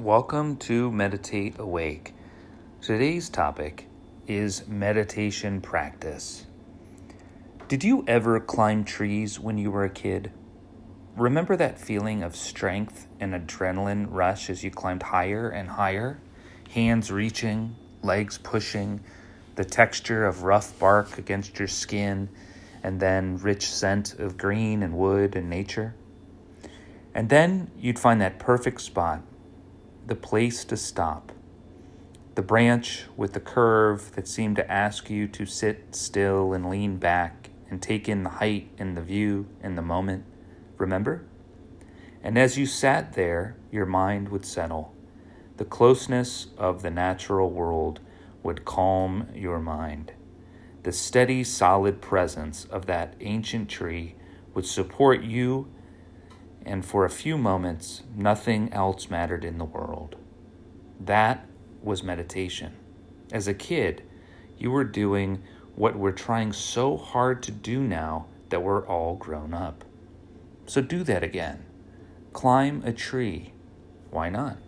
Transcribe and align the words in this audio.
Welcome 0.00 0.56
to 0.60 0.90
Meditate 0.90 1.58
Awake. 1.58 2.14
Today's 2.80 3.28
topic 3.28 3.86
is 4.26 4.66
meditation 4.66 5.60
practice. 5.60 6.46
Did 7.68 7.84
you 7.84 8.02
ever 8.08 8.40
climb 8.40 8.84
trees 8.84 9.38
when 9.38 9.58
you 9.58 9.70
were 9.70 9.84
a 9.84 9.90
kid? 9.90 10.32
Remember 11.18 11.54
that 11.54 11.78
feeling 11.78 12.22
of 12.22 12.34
strength 12.34 13.08
and 13.20 13.34
adrenaline 13.34 14.06
rush 14.08 14.48
as 14.48 14.64
you 14.64 14.70
climbed 14.70 15.02
higher 15.02 15.50
and 15.50 15.68
higher? 15.68 16.18
Hands 16.70 17.12
reaching, 17.12 17.76
legs 18.00 18.38
pushing, 18.38 19.00
the 19.56 19.66
texture 19.66 20.24
of 20.24 20.44
rough 20.44 20.78
bark 20.78 21.18
against 21.18 21.58
your 21.58 21.68
skin, 21.68 22.30
and 22.82 23.00
then 23.00 23.36
rich 23.36 23.68
scent 23.68 24.18
of 24.18 24.38
green 24.38 24.82
and 24.82 24.96
wood 24.96 25.36
and 25.36 25.50
nature? 25.50 25.94
And 27.14 27.28
then 27.28 27.70
you'd 27.78 27.98
find 27.98 28.22
that 28.22 28.38
perfect 28.38 28.80
spot 28.80 29.24
the 30.10 30.16
place 30.16 30.64
to 30.64 30.76
stop. 30.76 31.30
The 32.34 32.42
branch 32.42 33.04
with 33.16 33.32
the 33.32 33.38
curve 33.38 34.10
that 34.16 34.26
seemed 34.26 34.56
to 34.56 34.68
ask 34.68 35.08
you 35.08 35.28
to 35.28 35.46
sit 35.46 35.94
still 35.94 36.52
and 36.52 36.68
lean 36.68 36.96
back 36.96 37.50
and 37.70 37.80
take 37.80 38.08
in 38.08 38.24
the 38.24 38.30
height 38.30 38.72
and 38.76 38.96
the 38.96 39.02
view 39.02 39.46
and 39.62 39.78
the 39.78 39.82
moment. 39.82 40.24
Remember? 40.78 41.22
And 42.24 42.36
as 42.36 42.58
you 42.58 42.66
sat 42.66 43.12
there, 43.12 43.56
your 43.70 43.86
mind 43.86 44.30
would 44.30 44.44
settle. 44.44 44.92
The 45.58 45.64
closeness 45.64 46.48
of 46.58 46.82
the 46.82 46.90
natural 46.90 47.48
world 47.48 48.00
would 48.42 48.64
calm 48.64 49.28
your 49.32 49.60
mind. 49.60 50.10
The 50.82 50.90
steady, 50.90 51.44
solid 51.44 52.00
presence 52.00 52.64
of 52.64 52.86
that 52.86 53.14
ancient 53.20 53.68
tree 53.68 54.16
would 54.54 54.66
support 54.66 55.22
you 55.22 55.68
and 56.64 56.84
for 56.84 57.04
a 57.04 57.10
few 57.10 57.38
moments, 57.38 58.02
nothing 58.14 58.72
else 58.72 59.10
mattered 59.10 59.44
in 59.44 59.58
the 59.58 59.64
world. 59.64 60.16
That 60.98 61.46
was 61.82 62.02
meditation. 62.02 62.74
As 63.32 63.48
a 63.48 63.54
kid, 63.54 64.02
you 64.58 64.70
were 64.70 64.84
doing 64.84 65.42
what 65.74 65.96
we're 65.96 66.12
trying 66.12 66.52
so 66.52 66.96
hard 66.96 67.42
to 67.44 67.50
do 67.50 67.80
now 67.80 68.26
that 68.50 68.62
we're 68.62 68.86
all 68.86 69.16
grown 69.16 69.54
up. 69.54 69.84
So 70.66 70.80
do 70.80 71.02
that 71.04 71.22
again. 71.22 71.64
Climb 72.32 72.82
a 72.84 72.92
tree. 72.92 73.52
Why 74.10 74.28
not? 74.28 74.58